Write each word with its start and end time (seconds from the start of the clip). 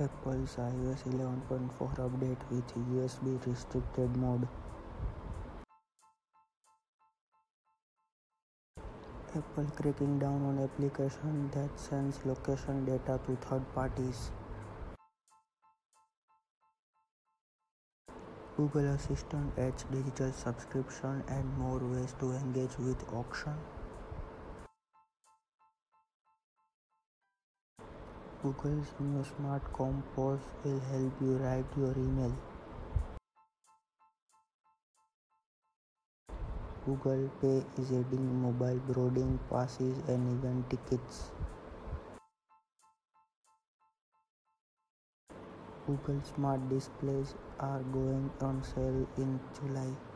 Apple's 0.00 0.56
iOS 0.56 1.02
11.4 1.12 1.96
update 2.04 2.42
with 2.50 2.68
USB 2.90 3.32
restricted 3.46 4.16
mode. 4.16 4.48
Apple 9.36 9.66
cracking 9.76 10.18
down 10.18 10.42
on 10.46 10.58
applications 10.58 11.54
that 11.54 11.78
sends 11.78 12.18
location 12.24 12.86
data 12.86 13.20
to 13.26 13.36
third 13.46 13.62
parties. 13.74 14.30
Google 18.56 18.88
Assistant 18.94 19.52
adds 19.58 19.84
digital 19.92 20.32
subscription 20.32 21.22
and 21.28 21.58
more 21.58 21.78
ways 21.78 22.14
to 22.20 22.32
engage 22.32 22.78
with 22.78 23.04
auction. 23.12 23.54
Google's 28.42 28.86
new 28.98 29.22
Smart 29.22 29.62
Compose 29.74 30.40
will 30.64 30.80
help 30.90 31.12
you 31.20 31.36
write 31.36 31.66
your 31.76 31.92
email. 31.92 32.32
Google 36.86 37.30
Pay 37.42 37.62
is 37.76 37.92
adding 37.92 38.40
mobile 38.40 38.80
boarding 38.88 39.38
passes 39.50 39.98
and 40.08 40.38
event 40.38 40.70
tickets. 40.70 41.32
Google 45.86 46.22
Smart 46.34 46.66
Displays 46.70 47.34
are 47.58 47.82
going 47.92 48.30
on 48.40 48.62
sale 48.64 49.06
in 49.18 49.38
July. 49.60 50.09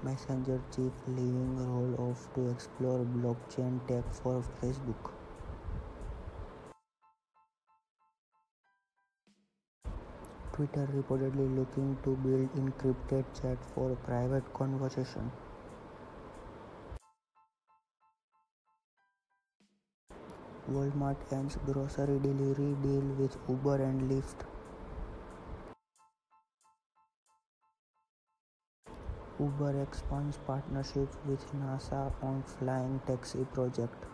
Messenger 0.00 0.60
chief 0.74 0.92
leaving 1.08 1.56
role 1.58 2.10
off 2.10 2.32
to 2.34 2.48
explore 2.50 3.04
blockchain 3.04 3.80
tech 3.88 4.04
for 4.14 4.44
Facebook. 4.60 5.10
Twitter 10.52 10.88
reportedly 10.94 11.48
looking 11.56 11.96
to 12.04 12.14
build 12.16 12.48
encrypted 12.54 13.24
chat 13.40 13.58
for 13.74 13.96
private 14.06 14.54
conversation. 14.54 15.32
Walmart 20.70 21.16
ends 21.32 21.58
grocery 21.66 22.20
delivery 22.20 22.76
deal 22.82 23.06
with 23.18 23.36
Uber 23.48 23.82
and 23.82 24.10
Lyft. 24.10 24.46
Uber 29.40 29.82
expands 29.82 30.36
partnership 30.46 31.08
with 31.24 31.44
NASA 31.54 32.12
on 32.22 32.42
flying 32.42 33.00
taxi 33.06 33.44
project. 33.54 34.04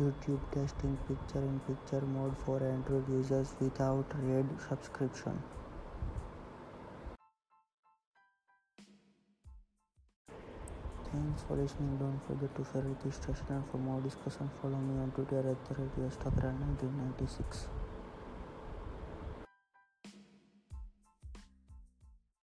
YouTube 0.00 0.40
testing 0.52 0.96
picture-in-picture 1.06 2.00
mode 2.06 2.34
for 2.44 2.62
Android 2.62 3.06
users 3.10 3.52
without 3.60 4.06
Red 4.22 4.46
subscription. 4.66 5.42
Thanks 11.12 11.42
for 11.42 11.56
listening. 11.56 11.98
Don't 11.98 12.20
forget 12.26 12.54
to 12.56 12.64
share 12.72 12.82
registration 12.82 13.46
and 13.50 13.64
for 13.70 13.76
more 13.76 14.00
discussion 14.00 14.48
follow 14.62 14.78
me 14.78 15.02
on 15.02 15.10
Twitter 15.10 15.40
at 15.40 15.64
the 15.68 15.74
Radio 15.74 16.08
1996. 16.08 17.79